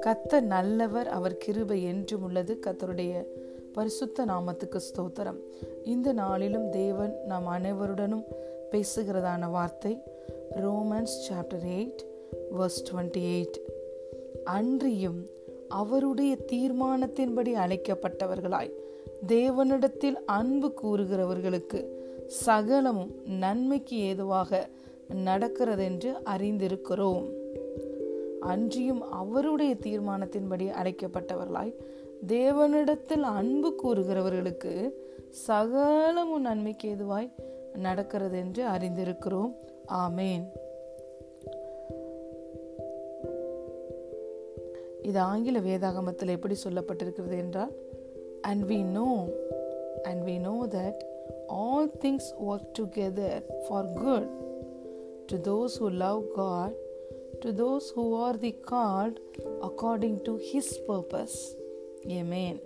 கத்த 0.00 0.40
நல்லவர் 0.40 1.08
அவர் 1.08 1.36
கிருபை 1.36 1.84
என்றும் 1.84 2.22
உள்ளது. 2.22 2.58
கத்தருடைய 2.66 3.26
பரிசுத்த 3.72 4.24
நாமத்துக்கு 4.24 4.78
ஸ்தோத்திரம். 4.78 5.38
இந்த 5.84 6.12
நாளிலும் 6.12 6.70
தேவன் 6.70 7.16
நாம் 7.26 7.46
அனைவருடனும் 7.46 8.24
பேசுகிறதான 8.70 9.50
வார்த்தை 9.50 10.02
Romans 10.56 11.16
chapter 11.28 11.64
eight 11.64 11.98
verse 12.58 12.84
twenty 12.90 13.18
eight. 13.18 13.58
அன்றியும் 14.44 15.26
அவருடைய 15.68 16.36
தீர்மானத்தின்படி 16.52 17.54
அழைக்கப்பட்டவர்களாய் 17.54 18.72
தேவனிடத்தில் 19.26 20.16
அன்பு 20.26 20.72
கூறுகிறவர்களுக்கு 20.82 21.84
சகலமும் 22.26 23.14
நன்மைக்கு 23.24 23.96
ஏதுவாக 23.96 24.68
நடக்கிறதென்று 25.14 26.12
அறிந்திருக்கிறோம். 26.24 27.28
அன்றியும் 28.40 29.02
அவருடைய 29.02 29.74
தீர்மானத்தின்படி 29.74 30.70
அழைக்கப்பட்டவர்களாய் 30.82 31.74
தேவனிடத்தில் 32.26 33.20
அன்பு 33.20 33.74
கூறுகிறவர்களுக்கு 33.82 34.90
சகலமும் 35.30 36.40
நன்மைக்கு 36.40 36.88
ஏதுவாய் 36.88 37.32
நடக்கிறது 37.74 38.38
என்று 38.38 38.66
அறிந்திருக்கிறோம். 38.66 39.54
ஆமேன். 39.92 40.42
இது 45.02 45.18
ஆங்கில 45.18 45.60
வேதாகமத்தில் 45.60 46.28
எப்படி 46.28 46.54
சொல்லப்பட்டிருக்கிறது 46.64 47.30
என்றால் 47.30 47.72
and 48.40 48.70
we 48.70 48.82
know 48.82 49.28
and 50.02 50.28
we 50.28 50.40
know 50.40 50.66
that 50.70 51.00
all 51.46 51.90
things 52.00 52.30
work 52.48 52.72
together 52.78 53.42
for 53.68 53.92
good 53.92 54.28
to 55.28 55.36
those 55.38 55.76
who 55.76 55.88
love 55.90 56.24
God, 56.34 56.72
to 57.42 57.52
those 57.52 57.90
who 57.94 58.14
are 58.14 58.36
the 58.36 58.52
called 58.70 59.16
according 59.62 60.24
to 60.24 60.38
His 60.50 60.68
purpose. 60.86 61.36
Amen. 62.10 62.58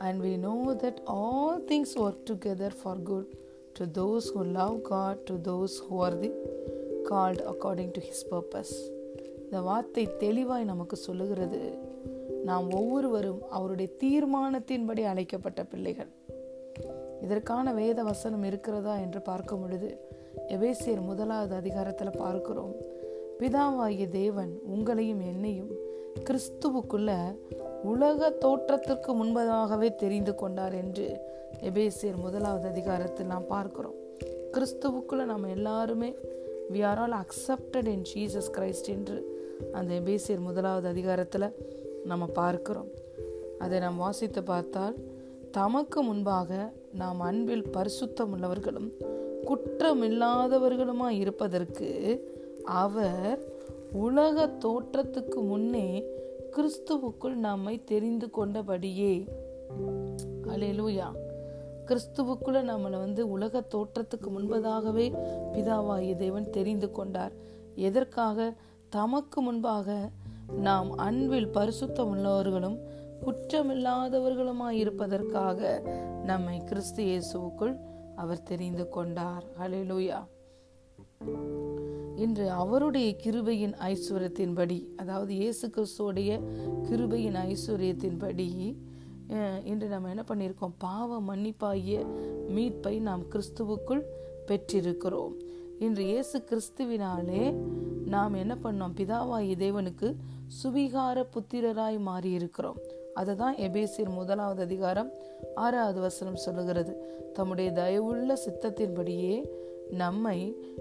And 0.00 0.22
we 0.22 0.36
know 0.36 0.74
that 0.74 1.00
all 1.06 1.58
things 1.60 1.90
work 1.96 2.24
together 2.24 2.70
for 2.70 2.96
good 3.10 3.26
to 3.74 3.86
those 3.86 4.28
who 4.30 4.44
love 4.44 4.82
God, 4.84 5.26
to 5.26 5.36
those 5.50 5.78
who 5.78 6.00
are 6.00 6.14
the 6.14 6.32
called 7.08 7.42
according 7.46 7.92
to 7.92 8.00
His 8.00 8.22
purpose. 8.24 8.72
இந்த 9.44 9.60
வார்த்தை 9.68 10.02
தெளிவாய் 10.18 10.64
நமக்கு 10.64 10.96
சொல்லுகிறது 10.96 11.60
நாம் 12.48 12.66
ஒவ்வொருவரும் 12.80 13.40
அவருடைய 13.56 13.88
தீர்மானத்தின்படி 14.02 15.02
அழைக்கப்பட்ட 15.12 15.60
பிள்ளைகள் 15.72 16.10
இதற்கான 17.24 17.72
வேத 17.80 18.02
வசனம் 18.10 18.44
இருக்கிறதா 18.50 18.94
என்று 19.04 19.20
பார்க்கும் 19.30 19.62
பொழுது 19.62 19.90
எபேசியர் 20.36 21.00
முதலாவது 21.00 21.54
அதிகாரத்தில் 21.54 22.18
பார்க்கிறோம். 22.18 22.74
பிதாவாகிய 23.38 24.08
தேவன் 24.08 24.60
உங்களையும் 24.74 25.22
என்னையும் 25.26 25.70
கிறிஸ்துவுக்குள்ள 26.30 27.36
உலக 27.82 28.30
தோற்றத்திற்கு 28.30 29.24
முன்பதாகவே 29.24 29.94
தெரிந்து 29.94 30.34
கொண்டார் 30.34 30.72
என்று 30.72 31.20
எபேசியர் 31.62 32.16
முதலாவது 32.16 32.68
அதிகாரத்தில் 32.68 33.26
நாம் 33.26 33.46
பார்க்கிறோம். 33.46 33.94
கிறிஸ்துவுக்குள்ள 34.52 35.24
நம்ம 35.24 35.48
எல்லாருமே 35.48 36.14
we 36.72 36.82
are 36.82 36.98
all 36.98 37.24
accepted 37.24 37.86
in 37.86 38.04
Jesus 38.14 38.50
Christ 38.56 38.88
என்று 38.88 39.18
அந்த 39.72 39.94
எபேசியர் 39.94 40.38
முதலாவது 40.38 40.88
அதிகாரத்தில் 40.88 41.54
நம்ம 42.04 42.26
பார்க்கிறோம். 42.26 42.88
அதை 43.58 43.78
நாம் 43.78 43.96
வாசித்து 43.96 44.42
பார்த்தால் 44.42 44.94
தமக்கு 45.50 46.02
முன்பாக 46.02 46.72
நாம் 46.92 47.20
அன்பில் 47.20 47.66
பரிசுத்தம் 47.72 48.32
உள்ளவர்களும் 48.32 49.18
குற்றமில்லாதவர்களுமாய் 49.50 51.18
இருப்பதற்கு 51.18 51.88
அவர் 52.64 53.38
உலக 53.92 54.50
தோற்றத்துக்கு 54.64 55.44
முன்னே 55.44 56.04
கிறிஸ்துவுக்குள் 56.56 57.34
நம்மை 57.34 57.84
தெரிந்து 57.84 58.30
கொண்டபடியே. 58.38 59.28
அலையலூயா 60.48 61.08
கிறிஸ்துவுக்குள்ள 61.86 62.58
நம்மளை 62.62 62.98
வந்து 62.98 63.30
உலக 63.30 63.62
தோற்றத்துக்கு 63.74 64.28
முன்பதாகவே 64.28 65.12
பிதாவாகிய 65.54 66.16
தேவன் 66.16 66.50
தெரிந்து 66.50 66.90
கொண்டார். 66.90 67.32
எதற்காக? 67.74 68.54
தமக்கு 68.88 69.40
முன்பாக 69.40 70.08
நாம் 70.60 70.90
அன்பில் 70.96 71.48
பரிசுத்தம் 71.48 72.10
உள்ளவர்களும் 72.14 72.78
குற்றமில்லாதவர்களுமாய் 73.24 74.78
இருப்பதற்காக 74.78 75.82
நம்மை 76.24 76.64
கிறிஸ்து 76.64 77.04
இயேசுவுக்குள் 77.04 77.76
அவர் 78.22 78.46
தெரிந்து 78.50 78.84
கொண்டார். 78.96 79.44
அலிலுயா 79.64 80.20
இன்று 82.24 82.46
அவருடைய 82.62 83.08
கிருபையின் 83.24 83.74
ஐஸ்வர்யத்தின்படி 83.90 84.78
அதாவது 85.00 85.32
இயேசு 85.40 85.66
கிறிஸ்துவோடைய 85.74 86.30
கிருபையின் 86.88 87.38
ஐஸ்வர்யத்தின்படி 87.50 88.48
இன்று 89.70 89.86
நம்ம 89.92 90.10
என்ன 90.14 90.24
பண்ணியிருக்கோம்? 90.28 90.74
பாவ 90.86 91.20
மன்னிப்பாகிய 91.28 91.98
மீட்பை 92.56 92.94
நாம் 93.08 93.22
கிறிஸ்துவுக்குள் 93.32 94.02
பெற்றிருக்கிறோம். 94.48 95.34
இன்று 95.86 96.04
இயேசு 96.12 96.38
கிறிஸ்துவினாலே 96.50 97.44
நாம் 98.14 98.40
என்ன 98.42 98.54
பண்ணோம்? 98.64 98.96
பிதாவாயி 99.00 99.54
தேவனுக்கு 99.64 100.08
சுவிகார 100.60 101.24
புத்திரராய் 101.34 101.98
மாறி 102.08 102.32
அதுதான் 103.20 103.56
எபேசியர் 103.56 104.14
முதலாவது 104.14 104.62
அதிகாரம் 104.62 105.10
ஆறாவது 105.54 106.00
வசனம் 106.00 106.36
சொல்லுகிறது. 106.36 106.92
தம்முடைய 107.32 107.70
தயவுள்ள 107.70 108.36
சித்தத்தின்படியே 108.46 109.34
நம்மை 109.90 110.38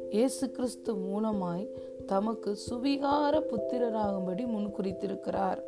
இயேசு 0.09 0.51
கிறிஸ்து 0.51 0.93
மூலமாய் 0.93 1.65
தமக்கு 2.05 2.57
சுவிகார 2.69 3.33
புத்திரராகும்படி 3.51 4.43
முன்குறித்திருக்கிறார். 4.55 5.61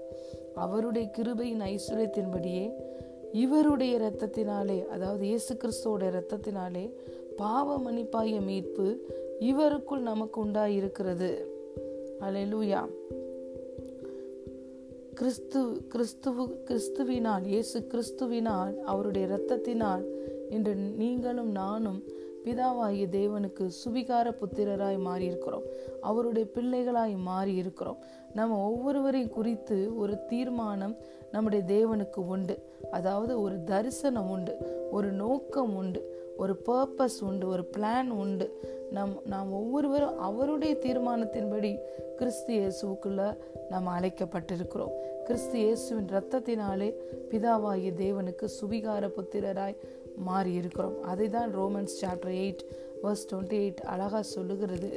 அவருடைய 0.55 1.05
கிருபையின் 1.17 1.63
ஐஸ்வர்யத்தின்படியே 1.71 2.65
இவருடைய 3.31 3.99
இரத்தத்தினாலே 3.99 4.85
அதாவது 4.85 5.25
இயேசு 5.25 5.53
கிறிஸ்துவோட 5.53 6.03
இரத்தத்தினாலே 6.13 6.85
பாவ 7.37 7.77
மன்னிப்பாய 7.79 8.41
மீட்பு 8.41 8.87
இவருக்குள் 9.39 10.07
நமக்கு 10.09 10.37
உண்டாயிருக்கிறது. 10.45 11.29
அலையலூயா 12.19 12.81
கிறிஸ்து 15.21 15.87
கிறிஸ்துவு 15.89 16.43
கிறிஸ்துவினால் 16.65 17.43
இயேசு 17.43 17.87
கிறிஸ்துவினால் 17.91 18.75
அவருடைய 18.75 19.27
இரத்தத்தினால் 19.27 20.03
இன்று 20.49 20.75
நீங்களும் 20.75 21.51
நானும் 21.51 22.03
பிதாவாகிய 22.43 23.05
தேவனுக்கு 23.11 23.69
சுவிகார 23.85 24.35
புத்திரராய் 24.39 24.97
மாறியிருக்கிறோம். 25.05 25.63
அவருடைய 26.01 26.49
பிள்ளைகளாய் 26.53 27.17
மாறி 27.17 27.55
இருக்கிறோம் 27.55 27.97
நம்ம 28.33 28.69
ஒவ்வொருவரையும் 28.69 29.29
குறித்து 29.29 29.97
ஒரு 29.97 30.25
தீர்மானம் 30.25 30.97
நம்முடைய 31.31 31.63
தேவனுக்கு 31.67 32.19
உண்டு. 32.27 32.63
அதாவது 32.91 33.41
ஒரு 33.41 33.63
தரிசனம் 33.63 34.29
உண்டு. 34.29 34.57
ஒரு 34.91 35.11
நோக்கம் 35.11 35.75
உண்டு. 35.75 36.20
ஒரு 36.41 36.53
பர்பஸ் 36.67 37.17
உண்டு 37.29 37.45
ஒரு 37.47 37.63
பிளான் 37.77 38.09
உண்டு. 38.23 38.45
நம் 38.95 39.15
நாம் 39.25 39.49
ஒவ்வொருவரும் 39.59 40.19
அவருடைய 40.27 40.73
தீர்மானத்தின்படி 40.85 41.71
கிறிஸ்து 42.19 42.51
இயேசுக்குள்ள 42.57 43.21
நாம் 43.69 43.87
அழைக்கப்பட்டிருக்கிறோம். 43.97 44.93
கிறிஸ்து 45.25 45.57
இயேசுவின் 45.59 46.09
ரத்தத்தினாலே 46.15 46.89
பிதாவாகிய 47.31 47.91
தேவனுக்கு 48.03 48.47
சுவிகார 48.59 49.09
புத்திரராய் 49.17 49.77
மாறி 50.27 50.53
இருக்கிறோம் 50.53 50.95
அதை 51.11 51.27
தான் 51.35 51.51
Romans 51.57 51.95
chapter 52.01 52.35
eight 52.43 52.63
verse 53.03 53.27
twenty 53.29 53.57
eight 53.63 53.81
அழகாக 53.93 54.23
சொல்லுகிறது. 54.35 54.89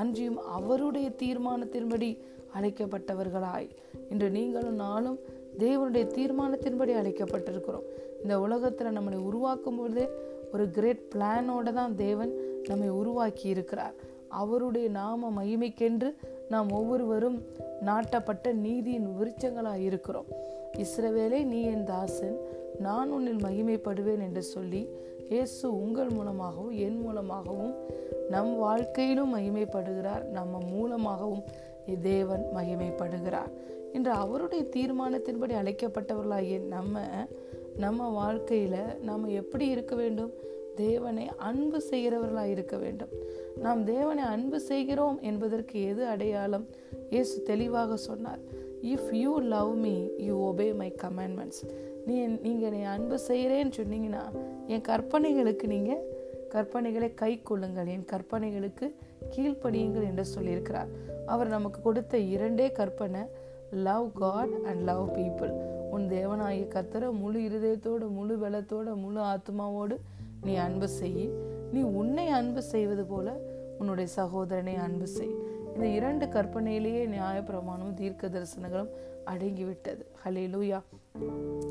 அன்றியும் 0.00 0.40
அவருடைய 0.58 1.08
தீர்மானத்தின்படி 1.22 2.10
அழைக்கப்பட்டவர்களாய். 2.58 3.70
இன்று 4.10 4.28
நீங்களும் 4.30 4.78
நானும் 4.86 5.18
தேவனுடைய 5.58 6.04
தீர்மானத்தின்படி 6.18 6.92
அழைக்கப்பட்டிருக்கிறோம். 7.00 7.86
இந்த 8.22 8.34
உலகத்தில் 8.46 8.96
நம்மளை 8.96 9.18
உருவாக்கும் 9.28 9.78
பொழுதே 9.78 10.06
ஒரு 10.52 10.70
கிரேட் 10.70 11.02
பிளானோட 11.14 11.72
தான் 11.72 11.96
தேவன் 11.96 12.32
நம்மை 12.68 12.88
உருவாக்கி 12.88 13.48
இருக்கிறார். 13.48 13.94
அவருடைய 14.28 14.88
நாம 14.88 15.44
மகிமைக்கென்று 15.44 16.14
நாம் 16.48 16.70
ஒவ்வொருவரும் 16.70 17.42
நாட்டப்பட்ட 17.84 18.52
நீதியின் 18.52 19.08
விருச்சங்களாக 19.20 19.76
இருக்கிறோம். 19.76 20.28
இஸ்ரவேலே 20.78 21.44
நீ 21.44 21.62
என் 21.62 21.84
தாசன் 21.84 22.36
நான் 22.78 23.10
உன்னில் 23.10 23.44
மகிமைப்படுவேன் 23.44 24.20
என்று 24.20 24.42
சொல்லி 24.42 24.88
இயேசு 25.28 25.82
உங்கள் 25.82 26.08
மூலமாகவும் 26.08 26.70
என் 26.70 27.00
மூலமாகவும் 27.00 27.74
நம் 28.30 28.58
வாழ்க்கையிலும் 28.58 29.34
மகிமைப்படுகிறார். 29.36 30.24
நம்ம 30.24 30.58
மூலமாகவும் 30.68 31.42
தேவன் 32.02 32.44
மகிமைப்படுகிறார். 32.54 33.52
இன்று 33.92 34.10
அவருடைய 34.10 34.64
தீர்மானத்தின்படி 34.76 35.54
அழைக்கப்பட்டவர்களாகிய 35.62 36.58
நம்ம 36.60 36.98
நம்ம 37.76 38.08
வாழ்க்கையில் 38.08 39.00
நம்ம 39.02 39.28
எப்படி 39.28 39.66
இருக்க 39.66 39.96
வேண்டும்? 39.96 40.32
தேவனை 40.76 41.30
அன்பு 41.36 41.82
செய்கிறவர்களாக 41.90 42.44
இருக்க 42.44 42.76
வேண்டும். 42.76 43.08
நாம் 43.56 43.84
தேவனை 43.84 44.24
அன்பு 44.24 44.60
செய்கிறோம் 44.60 45.20
என்பதற்கு 45.20 45.84
எது 45.84 46.06
அடையாளம்? 46.06 46.66
இயேசு 47.10 47.42
தெளிவாக 47.42 47.96
சொன்னார். 47.96 48.38
If 48.82 49.14
you 49.14 49.38
love 49.38 49.76
me 49.76 50.06
you 50.18 50.52
obey 50.52 50.74
my 50.74 50.94
commandments 51.02 51.62
நீ 52.06 52.26
நீங்கள் 52.26 52.72
என்னை 52.72 52.84
அன்பு 52.84 53.18
செய்கிறேன்னு 53.28 53.72
சொன்னீங்கன்னா 53.76 54.24
என் 54.66 54.80
கற்பனைகளுக்கு 54.80 55.66
நீங்கள் 55.66 56.18
கற்பனைகளை 56.48 57.14
கை 57.14 57.42
கொள்ளுங்கள். 57.42 57.86
என் 57.86 58.06
கற்பனைகளுக்கு 58.12 58.94
கீழ்ப்படியுங்கள் 59.36 60.02
என்று 60.02 60.24
சொல்லியிருக்கிறார். 60.38 60.88
அவர் 61.26 61.48
நமக்கு 61.48 61.82
கொடுத்த 61.82 62.18
இரண்டே 62.18 62.72
கற்பனை 62.72 63.20
love 63.70 64.10
God 64.14 64.50
and 64.64 64.82
love 64.82 65.16
people 65.16 65.78
உன் 65.90 66.06
தேவனாகிய 66.08 66.66
கத்தரை 66.74 67.08
முழு 67.12 67.38
இருதயத்தோடு 67.40 68.06
முழு 68.08 68.34
பலத்தோட 68.42 68.88
முழு 69.04 69.20
ஆத்மாவோடு 69.32 69.96
நீ 70.44 70.54
அன்பு 70.54 70.88
செய். 70.88 71.24
நீ 71.72 71.80
உன்னை 72.00 72.26
அன்பு 72.28 72.62
செய்வது 72.62 73.04
போல 73.04 73.36
உன்னுடைய 73.78 74.10
சகோதரனை 74.10 74.74
அன்பு 74.86 75.06
செய். 75.06 75.34
இந்த 75.74 75.86
இரண்டு 75.86 76.26
கற்பனையிலேயே 76.26 77.02
நியாயப்பிரமாணமும் 77.16 77.94
தீர்க்க 77.94 78.28
தரிசனங்களும் 78.28 78.92
அடங்கிவிட்டது. 79.26 80.02
ஹலே 80.24 80.44
லூயா 80.54 80.80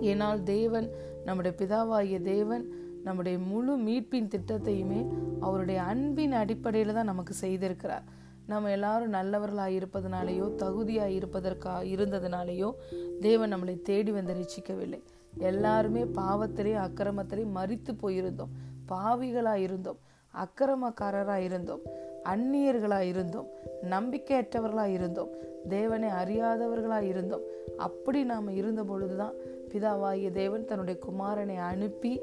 ஏனால் 0.01 0.43
தேவன் 0.43 0.87
நம்முடைய 1.25 1.57
பிதாவாகிய 1.59 2.21
தேவன் 2.21 2.65
நம்முடைய 3.03 3.37
முழு 3.51 3.73
மீட்பின் 3.77 4.31
திட்டத்தையுமே 4.35 5.01
அவருடைய 5.39 5.81
அன்பின் 5.81 6.31
அடிப்படையில் 6.31 6.93
தான் 6.93 7.11
நமக்கு 7.11 7.33
செய்திருக்கிறார். 7.41 8.05
நம்ம 8.49 8.71
எல்லாரும் 8.71 9.09
நல்லவர்களாக 9.09 9.69
இருப்பதனாலேயோ 9.69 10.55
தகுதியாக 10.55 11.09
இருப்பதற்கா 11.09 11.73
இருந்ததுனாலேயோ 11.95 12.71
தேவன் 13.19 13.53
நம்மளை 13.53 13.81
தேடி 13.81 14.11
வந்து 14.11 14.33
ரசிக்கவில்லை 14.33 15.01
எல்லாருமே 15.37 16.03
பாவத்திலே 16.03 16.73
அக்கிரமத்திலே 16.73 17.43
மறித்து 17.55 17.91
போயிருந்தோம். 18.03 18.51
பாவிகளாக 18.87 19.55
இருந்தோம். 19.55 19.97
அக்கிரமக்காரராக 20.33 21.35
இருந்தோம். 21.35 21.79
அந்நியர்களாக 22.23 22.99
இருந்தோம். 22.99 23.47
நம்பிக்கையற்றவர்களாக 23.89 24.93
இருந்தோம். 24.93 25.29
தேவனை 25.69 26.09
அறியாதவர்களாக 26.09 27.01
இருந்தோம். 27.01 27.41
அப்படி 27.77 28.23
நாம் 28.23 28.49
இருந்த 28.49 28.83
பொழுதுதான் 28.83 29.33
பிதாவாகிய 29.69 30.31
தேவன் 30.31 30.65
தன்னுடைய 30.65 30.99
குமாரனை 31.07 31.55
அனுப்பி 31.55 32.21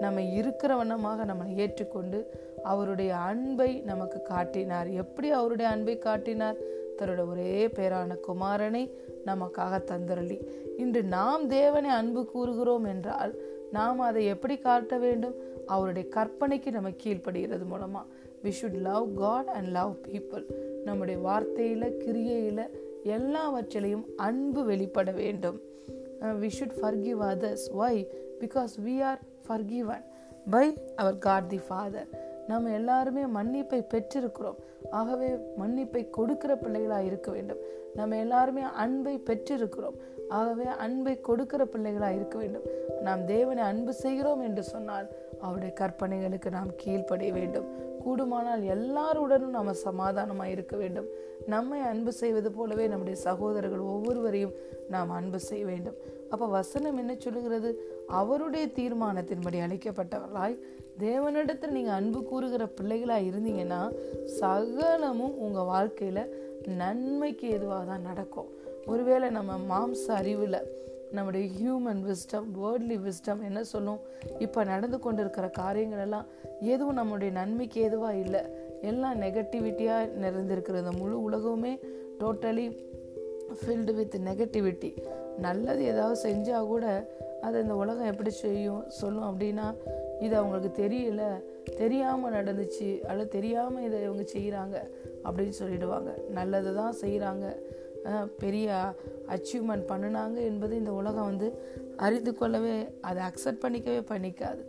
நம்ம 0.00 0.22
இருக்கிற 0.22 0.76
வண்ணமாக 0.76 1.24
நம்மளை 1.24 1.54
ஏற்றுக்கொண்டு 1.56 2.18
அவருடைய 2.62 3.16
அன்பை 3.16 3.80
நமக்கு 3.80 4.22
காட்டினார். 4.22 4.88
எப்படி 4.88 5.30
அவருடைய 5.30 5.70
அன்பை 5.70 5.98
காட்டினார்? 5.98 6.56
தன்னுடைய 6.96 7.30
ஒரே 7.30 7.66
பேரான 7.66 8.16
குமாரனை 8.28 8.90
நமக்காக 9.26 9.80
தந்தரளி. 9.84 10.46
இன்று 10.76 11.02
நாம் 11.02 11.48
தேவனை 11.48 11.90
அன்பு 11.90 12.26
கூறுகிறோம் 12.26 12.84
என்றால் 12.84 13.34
நாம் 13.72 13.98
அதை 13.98 14.26
எப்படி 14.26 14.58
காட்ட 14.58 14.98
வேண்டும்? 14.98 15.34
அவருடைய 15.66 16.08
கற்பனைக்கு 16.14 16.70
நம்ம 16.70 16.90
கீழ்ப்படுகிறது 16.90 17.66
மூலமா. 17.72 18.02
We 18.44 18.52
should 18.62 18.80
love 18.80 19.16
God 19.16 19.48
and 19.48 19.66
love 19.66 19.96
people 20.06 20.44
நம்முடைய 20.84 21.20
வார்த்தையில 21.20 21.92
கிரியையில 22.04 22.66
எல்லாவற்றிலையும் 23.04 24.04
அன்பு 24.16 24.64
வெளிப்பட 24.64 25.10
வேண்டும். 25.10 25.60
We 26.20 26.50
should 26.60 26.76
forgive 26.82 27.20
others 27.20 27.66
why 27.78 28.06
because 28.40 28.68
we 28.84 29.02
are 29.02 29.20
forgiven 29.48 30.04
by 30.50 30.74
our 30.96 31.18
God 31.18 31.48
the 31.48 31.60
Father 31.68 32.26
நாம் 32.48 32.66
எல்லாருமே 32.66 33.22
மன்னிப்பை 33.24 33.80
பெற்றிருக்கிறோம். 33.94 34.58
ஆகவே 34.90 35.28
மன்னிப்பை 35.58 36.10
கொடுக்கிற 36.10 36.56
பிள்ளைகளாக 36.56 37.02
இருக்க 37.02 37.30
வேண்டும். 37.30 37.58
நம்ம 37.94 38.16
எல்லாருமே 38.16 38.62
அன்பை 38.62 39.22
பெற்றிருக்கிறோம். 39.26 39.96
ஆகவே 40.28 40.64
அன்பை 40.64 41.20
கொடுக்கிற 41.20 41.64
பிள்ளைகளாக 41.64 42.14
இருக்க 42.14 42.38
வேண்டும். 42.38 42.62
நாம் 43.02 43.26
தேவனை 43.26 43.62
அன்பு 43.62 43.92
செய்கிறோம் 43.92 44.42
என்று 44.42 44.62
சொன்னால் 44.62 45.08
அவருடைய 45.40 45.74
கற்பனைகளுக்கு 45.80 46.50
நாம் 46.50 46.70
கீழ்ப்படிய 46.76 47.32
வேண்டும். 47.32 47.68
கூடுமானால் 48.04 48.62
எல்லாருடனும் 48.62 49.50
நாம் 49.50 49.72
சமாதானமாக 49.72 50.50
இருக்க 50.50 50.76
வேண்டும். 50.76 51.08
நம்மை 51.46 51.80
அன்பு 51.80 52.12
செய்வது 52.12 52.52
போலவே 52.52 52.86
நம்முடைய 52.86 53.20
சகோதரர்கள் 53.20 53.78
ஒவ்வொருவரையும் 53.78 54.54
நாம் 54.88 55.10
அன்பு 55.10 55.40
செய்ய 55.40 55.64
வேண்டும். 55.64 55.94
அப்போ 56.30 56.46
வசனம் 56.46 56.96
என்ன 56.96 57.14
சொல்லுகிறது? 57.18 57.70
அவருடைய 58.08 58.66
தீர்மானத்தின்படி 58.66 59.58
அழைக்கப்பட்டவர்களாய் 59.60 60.58
தேவனிடத்தில் 60.98 61.70
நீங்கள் 61.70 61.94
அன்பு 61.94 62.24
கூறுகிற 62.24 62.66
பிள்ளைகளாக 62.66 63.20
இருந்தீங்கன்னா 63.20 63.94
சகலமும் 64.24 65.36
உங்கள் 65.36 65.64
வாழ்க்கையில் 65.64 66.46
நன்மைக்கு 66.76 67.48
எதுவாக 67.48 67.84
தான் 67.84 68.02
நடக்கும். 68.02 68.48
ஒருவேளை 68.86 69.30
நம்ம 69.30 69.52
மாம்ச 69.70 70.10
அறிவில் 70.10 70.76
நம்முடைய 71.12 71.48
ஹியூமன் 71.48 72.00
விஸ்டம் 72.08 72.46
வேர்ட்லி 72.62 72.98
விஸ்டம் 73.06 73.42
என்ன 73.44 73.64
சொல்லும்? 73.64 74.00
இப்போ 74.38 74.64
நடந்து 74.64 74.98
கொண்டிருக்கிற 74.98 75.48
காரியங்கள் 75.48 75.98
எல்லாம் 75.98 76.26
எதுவும் 76.60 76.94
நம்முடைய 76.94 77.32
நன்மைக்கு 77.32 77.80
எதுவாக 77.80 78.16
இல்லை. 78.16 78.40
எல்லாம் 78.82 79.20
நெகட்டிவிட்டியாக 79.20 80.10
நிறைந்திருக்கிறது 80.22 80.98
முழு 80.98 81.22
உலகமே 81.22 81.78
டோட்டலி 82.18 82.78
ஃபில்டு 83.60 83.94
வித் 83.94 84.14
நெகட்டிவிட்டி 84.24 84.96
நல்லது 85.38 85.84
ஏதாவது 85.84 86.30
செஞ்சால் 86.30 86.66
கூட 86.66 87.16
அதை 87.46 87.56
இந்த 87.64 87.74
உலகம் 87.82 88.10
எப்படி 88.12 88.30
செய்யும் 88.44 88.84
சொல்லும் 89.00 89.28
அப்படின்னா 89.30 89.66
இது 90.24 90.34
அவங்களுக்கு 90.36 90.70
தெரியல. 90.82 91.24
தெரியாமல் 91.82 92.34
நடந்துச்சு 92.36 92.88
அல்லது 93.10 93.28
தெரியாமல் 93.36 93.84
இதை 93.86 93.98
இவங்க 94.06 94.24
செய்கிறாங்க 94.34 94.76
அப்படின்னு 95.26 95.54
சொல்லிடுவாங்க. 95.60 96.10
நல்லது 96.38 96.70
தான் 96.80 96.98
செய்கிறாங்க 97.02 97.46
பெரிய 98.42 98.68
அச்சீவ்மெண்ட் 99.34 99.88
பண்ணினாங்க 99.90 100.38
என்பது 100.50 100.74
இந்த 100.76 100.92
உலகம் 101.00 101.28
வந்து 101.30 101.48
அறிந்து 102.06 102.32
கொள்ளவே 102.34 102.76
அதை 103.08 103.20
அக்செப்ட் 103.28 103.62
பண்ணிக்கவே 103.64 104.02
பண்ணிக்காது. 104.12 104.62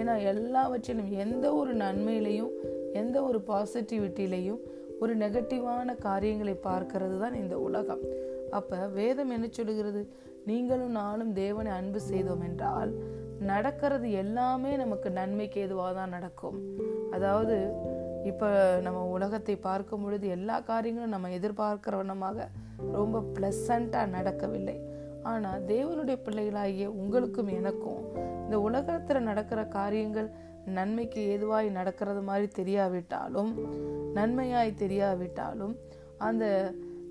ஏன்னா 0.00 0.14
எல்லாவற்றிலும் 0.32 1.10
எந்த 1.24 1.46
ஒரு 1.60 1.72
நன்மையிலையும் 1.84 2.52
எந்த 3.00 3.16
ஒரு 3.28 3.38
பாசிட்டிவிட்டிலையும் 3.50 4.60
ஒரு 5.02 5.12
நெகட்டிவான 5.16 5.94
காரியங்களை 6.08 6.54
பார்க்கறது 6.68 7.16
தான் 7.22 7.38
இந்த 7.42 7.54
உலகம். 7.68 8.02
அப்போ 8.58 8.76
வேதம் 8.98 9.32
என்ன 9.36 9.46
சொல்லுகிறது? 9.50 10.02
நீங்களும் 10.46 10.96
நானும் 11.00 11.32
தேவனை 11.42 11.70
அன்பு 11.78 12.00
செய்தோம் 12.10 12.44
என்றால் 12.48 12.92
நடக்கிறது 13.50 14.08
எல்லாமே 14.22 14.72
நமக்கு 14.82 15.08
நன்மைக்கு 15.18 15.58
எதுவாக 15.66 15.92
தான் 15.98 16.14
நடக்கும். 16.16 16.58
அதாவது 17.16 17.56
இப்போ 18.30 18.48
நம்ம 18.86 18.98
உலகத்தை 19.16 19.54
பார்க்கும் 19.68 20.02
பொழுது 20.04 20.26
எல்லா 20.36 20.56
காரியங்களும் 20.70 21.14
நம்ம 21.14 21.30
எதிர்பார்க்கிற 21.38 21.96
வண்ணமாக 22.00 22.48
ரொம்ப 22.96 23.22
ப்ளசண்ட்டாக 23.36 24.12
நடக்கவில்லை. 24.16 24.76
ஆனால் 25.30 25.64
தேவனுடைய 25.72 26.16
பிள்ளைகளாகிய 26.26 26.86
உங்களுக்கும் 27.00 27.50
எனக்கும் 27.58 28.00
இந்த 28.44 28.56
உலகத்தில் 28.68 29.28
நடக்கிற 29.30 29.60
காரியங்கள் 29.78 30.28
நன்மைக்கு 30.78 31.20
ஏதுவாய் 31.34 31.68
நடக்கிறது 31.78 32.22
மாதிரி 32.30 32.48
தெரியாவிட்டாலும் 32.60 33.52
நன்மையாய் 34.18 34.80
தெரியாவிட்டாலும் 34.82 35.74
அந்த 36.28 36.44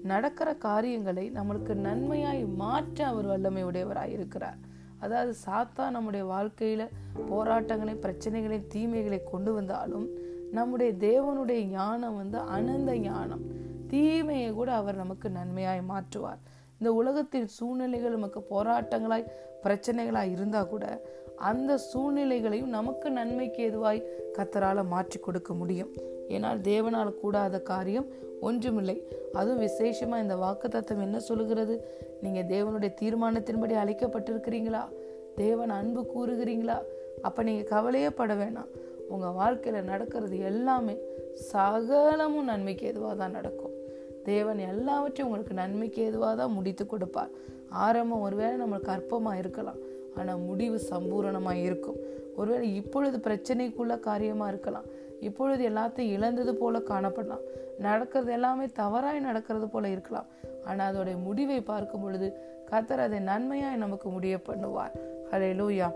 நடக்கிற 0.03 0.56
காரியங்களை 0.56 1.31
நம்மளுக்கு 1.31 1.74
நன்மையாய் 1.74 2.45
மாற்ற 2.56 3.07
அவர் 3.07 3.25
வல்லமை 3.25 3.63
உடையவராய் 3.65 4.12
இருக்கிறார். 4.12 4.57
அதாவது 5.00 5.36
சாத்தா 5.45 5.89
நம்முடைய 5.89 6.25
வாழ்க்கையில 6.25 6.88
போராட்டங்களை 7.30 7.94
பிரச்சனைகளை 7.94 8.63
தீமைகளை 8.68 9.24
கொண்டு 9.24 9.53
வந்தாலும் 9.53 10.07
நம்முடைய 10.51 10.94
தேவனுடைய 10.94 11.65
ஞானம் 11.65 12.15
வந்து 12.15 12.38
அனந்த 12.38 12.95
ஞானம். 12.98 13.44
தீமையை 13.88 14.51
கூட 14.51 14.74
அவர் 14.74 14.96
நமக்கு 14.96 15.29
நன்மையாய் 15.29 15.81
மாற்றுவார். 15.89 16.41
இந்த 16.79 16.93
உலகத்தின் 16.93 17.48
சூழ்நிலைகள் 17.48 18.12
நமக்கு 18.12 18.46
போராட்டங்களாய் 18.50 19.31
பிரச்சனைகளாய் 19.63 20.31
இருந்தா 20.31 20.63
கூட 20.63 21.01
அந்த 21.41 21.77
சூழ்நிலைகளையும் 21.77 22.75
நமக்கு 22.77 23.12
நன்மைக்கு 23.12 23.62
எதுவாய் 23.69 24.05
கத்தரால 24.38 24.86
மாற்றி 24.86 25.19
கொடுக்க 25.19 25.53
முடியும். 25.53 25.91
ஏன்னால் 26.27 26.60
தேவனால் 26.62 27.19
கூடாத 27.19 27.60
காரியம் 27.60 28.07
ஒன்றுமில்லை. 28.41 28.98
அதுவும் 29.33 29.63
விசேஷமா 29.65 30.21
இந்த 30.21 30.36
வாக்கு 30.36 30.69
தத்துவம் 30.69 31.03
என்ன 31.03 31.19
சொல்லுகிறது? 31.19 31.75
நீங்க 32.21 32.41
தேவனுடைய 32.55 32.91
தீர்மானத்தின்படி 33.01 33.75
அழைக்கப்பட்டிருக்கிறீங்களா? 33.83 34.83
தேவன் 35.36 35.69
அன்பு 35.69 36.01
கூறுகிறீங்களா? 36.15 36.77
அப்ப 37.21 37.43
நீங்க 37.43 37.63
கவலையே 37.63 38.10
பட 38.10 38.33
வேணாம். 38.33 38.71
உங்க 39.10 39.27
வாழ்க்கையில 39.27 39.83
நடக்கிறது 39.83 40.39
எல்லாமே 40.39 40.95
சகலமும் 41.33 42.43
நன்மைக்கு 42.43 42.88
எதுவாக 42.88 43.15
தான் 43.15 43.31
நடக்கும். 43.31 43.75
தேவன் 44.24 44.57
எல்லாவற்றையும் 44.57 45.25
உங்களுக்கு 45.25 45.53
நன்மைக்கு 45.53 46.01
எதுவாக 46.03 46.36
தான் 46.36 46.51
முடித்து 46.51 46.86
கொடுப்பார். 46.86 47.31
ஆரம்பம் 47.69 48.25
ஒருவேளை 48.27 48.55
நம்மளுக்கு 48.65 48.91
அற்பமாக 48.98 49.38
இருக்கலாம். 49.38 49.79
ஆனால் 50.18 50.39
முடிவு 50.39 50.82
சம்பூரணமாக 50.89 51.63
இருக்கும். 51.68 52.00
ஒருவேளை 52.36 52.75
இப்பொழுது 52.75 53.18
பிரச்சனைக்குள்ள 53.18 54.00
காரியமாக 54.00 54.51
இருக்கலாம். 54.51 54.88
இப்பொழுது 55.20 55.70
எல்லாத்தையும் 55.70 56.13
இழந்தது 56.18 56.56
போல 56.56 56.80
காணப்படலாம். 56.80 57.44
நடக்கிறது 57.80 58.32
எல்லாமே 58.32 58.65
தவறாய் 58.74 59.20
நடக்கிறது 59.20 59.68
போல 59.70 59.89
இருக்கலாம். 59.89 60.25
ஆனால் 60.65 60.96
அதோடைய 60.96 61.24
முடிவை 61.24 61.62
பார்க்கும் 61.62 62.01
பொழுது 62.01 62.27
கத்தர் 62.72 63.06
அதை 63.06 63.20
நன்மையாய் 63.20 63.84
நமக்கு 63.86 64.10
முடிய 64.10 64.39
பண்ணுவார். 64.48 64.94
ஹலே 65.32 65.51
லூயா 65.60 65.89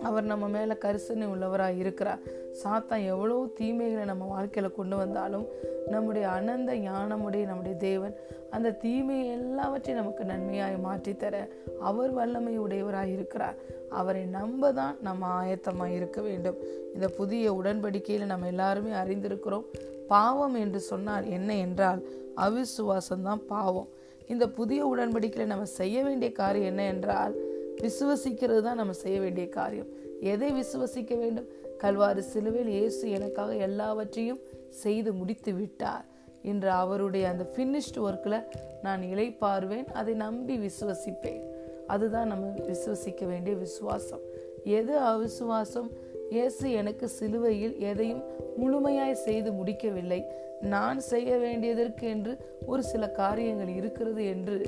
அவர் 0.00 0.24
நம்ம 0.24 0.48
மேலே 0.48 0.72
கரிசனை 0.72 1.26
உள்ளவராக 1.26 1.76
இருக்கிறார். 1.76 2.18
சாத்தான் 2.62 3.04
எவ்வளோ 3.04 3.46
தீமைகளை 3.60 4.04
நம்ம 4.04 4.24
வாழ்க்கையில் 4.24 4.74
கொண்டு 4.74 4.96
வந்தாலும் 4.96 5.46
நம்முடைய 5.90 6.28
அனந்த 6.28 6.74
ஞானமுடைய 6.74 7.46
நம்முடைய 7.46 7.76
தேவன் 7.76 8.16
அந்த 8.50 8.70
தீமையை 8.70 9.26
எல்லாவற்றையும் 9.26 10.04
நமக்கு 10.04 10.24
நன்மையாய் 10.24 10.76
மாற்றித்தர 10.84 11.48
அவர் 11.80 12.10
வல்லமை 12.10 12.58
உடையவராக 12.58 13.06
இருக்கிறார். 13.06 13.54
அவரை 13.88 14.24
நம்ப 14.24 14.72
தான் 14.72 14.96
நம்ம 15.00 15.44
ஆயத்தமாக 15.44 15.94
இருக்க 15.94 16.20
வேண்டும். 16.20 16.56
இந்த 16.94 17.08
புதிய 17.08 17.52
உடன்படிக்கையில் 17.52 18.24
நம்ம 18.24 18.46
எல்லாருமே 18.46 18.90
அறிந்திருக்கிறோம். 18.90 19.64
பாவம் 20.08 20.54
என்று 20.54 20.80
சொன்னால் 20.80 21.28
என்ன 21.28 21.54
என்றால் 21.54 22.06
அவிசுவாசம்தான் 22.36 23.42
பாவம். 23.46 23.88
இந்த 24.28 24.48
புதிய 24.48 24.94
உடன்படிக்கையில் 24.96 25.52
நம்ம 25.54 25.64
செய்ய 25.64 26.02
வேண்டிய 26.02 26.32
காரியம் 26.32 26.66
என்ன 26.66 26.84
என்றால் 26.84 27.34
விசுவசிக்கிறது 27.82 28.62
தான் 28.62 28.76
நம்ம 28.76 28.92
செய்ய 28.92 29.20
வேண்டிய 29.20 29.48
காரியம். 29.48 29.90
எதை 30.20 30.50
விசுவசிக்க 30.52 31.18
வேண்டும்? 31.18 31.48
கல்வாறு 31.78 32.22
சிலுவையில் 32.22 32.72
இயேசு 32.78 33.10
எனக்காக 33.10 33.54
எல்லாவற்றையும் 33.54 34.40
செய்து 34.68 35.12
முடித்து 35.12 35.52
விட்டார். 35.52 36.04
என்று 36.42 36.70
அவருடைய 36.70 37.28
அந்த 37.28 37.44
ஃபினிஷ்டு 37.52 38.00
ஒர்க்கில் 38.08 38.44
நான் 38.82 39.02
இலைப்பார்வேன் 39.02 39.88
அதை 39.92 40.14
நம்பி 40.14 40.56
விசுவசிப்பேன். 40.56 41.42
அதுதான் 41.86 42.26
நம்ம 42.26 42.46
விசுவசிக்க 42.68 43.26
வேண்டிய 43.26 43.56
விசுவாசம். 43.56 44.22
எது 44.64 44.94
அவிசுவாசம்? 44.98 45.90
இயேசு 46.30 46.70
எனக்கு 46.70 47.08
சிலுவையில் 47.08 47.78
எதையும் 47.78 48.22
முழுமையாய் 48.60 49.22
செய்து 49.26 49.52
முடிக்கவில்லை. 49.52 50.20
நான் 50.60 51.00
செய்ய 51.00 51.36
வேண்டியதற்கு 51.36 52.08
என்று 52.08 52.32
ஒரு 52.66 52.82
சில 52.82 53.08
காரியங்கள் 53.10 53.72
இருக்கிறது 53.74 54.24
என்று 54.24 54.58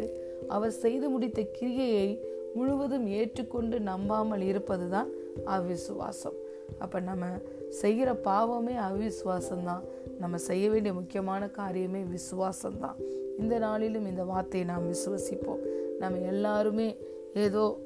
அவர் 0.49 0.71
செய்து 0.71 1.09
முடித்த 1.09 1.43
கிரியையை 1.59 2.09
முழுவதும் 2.55 3.07
ஏற்றுக்கொண்டு 3.07 3.81
நம்பாமல் 3.81 4.41
இருப்பதுதான் 4.41 5.09
அவிசுவாசம். 5.47 6.37
அப்போ 6.79 7.01
நம்ம 7.01 7.27
செய்கிற 7.69 8.15
பாவமே 8.15 8.73
அவிசுவாசம்தான். 8.73 9.85
நம்ம 10.19 10.37
செய்ய 10.37 10.71
வேண்டிய 10.71 10.95
முக்கியமான 10.95 11.47
காரியமே 11.47 12.05
விசுவாசம்தான். 12.15 12.99
இந்த 13.39 13.59
நாளிலும் 13.59 14.07
இந்த 14.07 14.25
வார்த்தையை 14.25 14.69
நாம் 14.69 14.93
விசுவசிப்போம். 14.93 15.63
நம்ம 15.99 16.19
எல்லாருமே 16.19 16.97
ஏதோ 17.35 17.79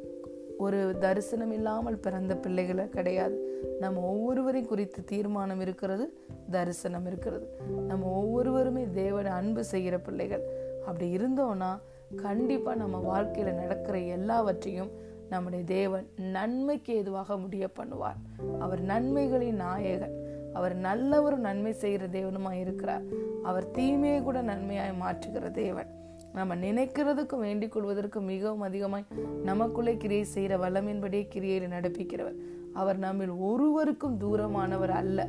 ஒரு 0.58 0.98
தரிசனம் 0.98 1.52
இல்லாமல் 1.52 1.98
பிறந்த 1.98 2.36
பிள்ளைகளை 2.36 2.88
கிடையாது. 2.88 3.36
நம்ம 3.80 4.00
ஒவ்வொருவரையும் 4.00 4.68
குறித்து 4.68 5.04
தீர்மானம் 5.04 5.60
இருக்கிறது 5.60 6.12
தரிசனம் 6.50 7.06
இருக்கிறது. 7.06 7.46
நம்ம 7.86 8.06
ஒவ்வொருவருமே 8.20 8.86
தேவனை 8.94 9.30
அன்பு 9.30 9.64
செய்கிற 9.64 9.98
பிள்ளைகள். 9.98 10.42
அப்படி 10.86 11.16
இருந்தோன்னா 11.16 11.78
கண்டிப்பா 12.16 12.74
நம்ம 12.74 12.98
வாழ்க்கையில 12.98 13.52
நடக்கிற 13.52 13.98
எல்லாவற்றையும் 13.98 14.90
நம்முடைய 15.28 15.64
தேவன் 15.64 16.06
நன்மைக்கு 16.16 16.94
ஏதுவாக 16.94 17.36
முடிய 17.36 17.68
பண்ணுவார். 17.76 18.40
அவர் 18.58 18.84
நன்மைகளின் 18.84 19.52
நாயகன். 19.52 20.26
அவர் 20.54 20.74
நல்ல 20.74 21.22
ஒரு 21.22 21.38
நன்மை 21.38 21.72
செய்கிற 21.72 22.06
தேவனுமா 22.06 22.52
இருக்கிறார். 22.52 23.02
அவர் 23.42 23.70
தீமையை 23.70 24.22
கூட 24.22 24.42
நன்மையாய் 24.42 24.94
மாற்றுகிற 25.00 25.50
தேவன். 25.50 25.86
நம்ம 26.32 26.56
நினைக்கிறதுக்கும் 26.56 27.38
வேண்டிக் 27.38 27.76
கொள்வதற்கும் 27.76 28.20
மிகவும் 28.20 28.60
அதிகமாய் 28.60 29.04
நமக்குள்ளே 29.42 29.96
கிரியை 29.96 30.24
செய்கிற 30.24 30.56
வல்லமின்படியே 30.56 31.28
கிரியையில் 31.34 31.70
நடப்பிக்கிறவர். 31.70 32.34
அவர் 32.74 32.98
நம்மில் 32.98 33.30
ஒருவருக்கும் 33.30 34.18
தூரமானவர் 34.18 34.88
அல்ல. 34.88 35.28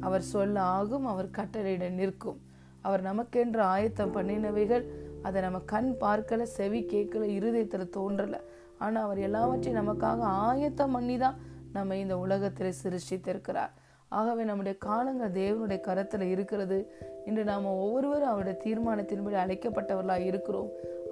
அவர் 0.00 0.22
சொல்ல 0.22 0.60
ஆகும் 0.60 1.06
அவர் 1.06 1.28
கட்டளையிட 1.36 1.90
நிற்கும். 1.90 2.40
அவர் 2.80 3.02
நமக்கென்று 3.02 3.56
ஆயத்தம் 3.56 4.16
பண்ணினவைகள் 4.16 4.84
அதை 5.24 5.38
நம்ம 5.42 5.58
கண் 5.72 5.90
பார்க்கல 6.00 6.42
செவி 6.58 6.80
கேட்கல 6.92 7.24
இருதயத்தில் 7.38 7.94
தோன்றலை. 7.96 8.40
ஆனால் 8.78 9.04
அவர் 9.06 9.18
எல்லாவற்றையும் 9.18 9.80
நமக்காக 9.80 10.20
ஆயத்தம் 10.48 10.94
பண்ணி 10.96 11.16
தான் 11.18 11.38
நம்ம 11.72 11.96
இந்த 11.96 12.14
உலகத்தில் 12.24 12.78
சிருஷ்டித்திருக்கிறார். 12.82 13.72
ஆகவே 14.08 14.42
நம்முடைய 14.42 14.74
காலங்கள் 14.78 15.36
தேவனுடைய 15.40 15.80
கரத்தில் 15.80 16.24
இருக்கிறது. 16.34 16.78
இன்று 17.24 17.44
நாம் 17.44 17.64
ஒவ்வொருவரும் 17.64 18.32
அவருடைய 18.32 18.56
தீர்மானத்தின்படி 18.64 19.36
அழைக்கப்பட்டவர்களாக 19.44 20.28
இருக்கிறோம். 20.30 20.68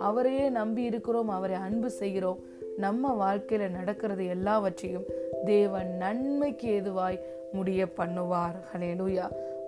அவரையே 0.09 0.45
நம்பி 0.59 0.83
இருக்கிறோம் 0.83 1.29
அவரை 1.29 1.57
அன்பு 1.67 1.91
செய்கிறோம். 2.01 2.41
நம்ம 2.85 3.13
வாழ்க்கையில் 3.15 3.77
நடக்கிறது 3.79 4.27
எல்லாவற்றையும் 4.27 5.09
தேவன் 5.45 5.91
நன்மைக்கு 5.97 6.69
எதுவாய் 6.81 7.19
முடிய 7.53 7.83
பண்ணுவார். 7.97 8.59
Hallelujah 8.73 9.27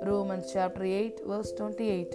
Roman 0.08 0.44
chapter 0.52 0.88
eight 0.98 1.20
verse 1.30 1.54
twenty 1.58 1.86
eight 1.96 2.14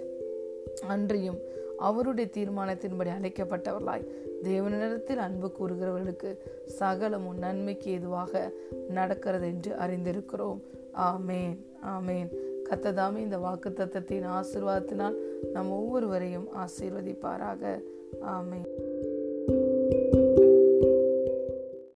அன்றியும் 0.94 1.40
அவருடைய 1.80 2.30
தீர்மானத்தின்படி 2.34 3.08
அழைக்கப்பட்டவர்களாய் 3.20 4.06
தேவனிடத்தில் 4.42 5.16
அன்பு 5.16 5.52
கூறுகிறவர்களுக்கு 5.60 6.36
சகலமும் 6.66 7.38
நன்மைக்கு 7.38 7.90
எதுவாக 7.92 8.52
நடக்கிறது 8.88 9.46
என்று 9.46 9.74
அறிந்திருக்கிறோம். 9.74 10.60
ஆமேன். 10.98 11.56
ஆமேன். 11.82 12.28
கத்ததாமே 12.70 13.16
இந்த 13.16 13.38
வாக்கு 13.38 13.68
தத்தத்தின் 13.68 14.26
ஆசிர்வாதத்தினால் 14.28 15.14
நம் 15.52 15.70
ஒவ்வொருவரையும் 15.70 16.48
ஆசீர்வதிப்பாராக. 16.56 17.82
ஆமேன். 18.22 18.88